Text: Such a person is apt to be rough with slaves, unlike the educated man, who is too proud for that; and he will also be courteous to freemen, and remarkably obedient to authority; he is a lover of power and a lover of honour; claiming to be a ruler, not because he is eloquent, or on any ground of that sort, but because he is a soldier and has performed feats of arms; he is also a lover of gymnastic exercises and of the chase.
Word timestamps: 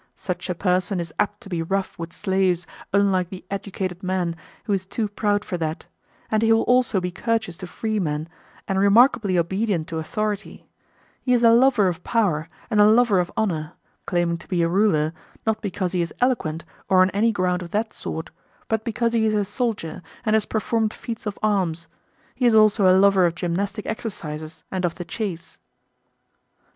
Such 0.15 0.49
a 0.49 0.55
person 0.55 0.99
is 0.99 1.13
apt 1.19 1.41
to 1.41 1.47
be 1.49 1.61
rough 1.61 1.99
with 1.99 2.11
slaves, 2.11 2.65
unlike 2.91 3.29
the 3.29 3.45
educated 3.51 4.01
man, 4.01 4.35
who 4.63 4.73
is 4.73 4.83
too 4.87 5.07
proud 5.07 5.45
for 5.45 5.57
that; 5.59 5.85
and 6.31 6.41
he 6.41 6.51
will 6.51 6.63
also 6.63 6.99
be 6.99 7.11
courteous 7.11 7.55
to 7.57 7.67
freemen, 7.67 8.27
and 8.67 8.79
remarkably 8.79 9.37
obedient 9.37 9.87
to 9.89 9.99
authority; 9.99 10.65
he 11.21 11.33
is 11.33 11.43
a 11.43 11.51
lover 11.51 11.87
of 11.87 12.03
power 12.03 12.49
and 12.71 12.81
a 12.81 12.87
lover 12.87 13.19
of 13.19 13.31
honour; 13.37 13.73
claiming 14.07 14.39
to 14.39 14.47
be 14.47 14.63
a 14.63 14.67
ruler, 14.67 15.13
not 15.45 15.61
because 15.61 15.91
he 15.91 16.01
is 16.01 16.11
eloquent, 16.19 16.65
or 16.89 17.03
on 17.03 17.11
any 17.11 17.31
ground 17.31 17.61
of 17.61 17.69
that 17.69 17.93
sort, 17.93 18.31
but 18.67 18.83
because 18.83 19.13
he 19.13 19.27
is 19.27 19.35
a 19.35 19.45
soldier 19.45 20.01
and 20.25 20.33
has 20.33 20.45
performed 20.47 20.95
feats 20.95 21.27
of 21.27 21.37
arms; 21.43 21.87
he 22.33 22.47
is 22.47 22.55
also 22.55 22.87
a 22.87 22.97
lover 22.97 23.27
of 23.27 23.35
gymnastic 23.35 23.85
exercises 23.85 24.63
and 24.71 24.83
of 24.83 24.95
the 24.95 25.05
chase. 25.05 25.59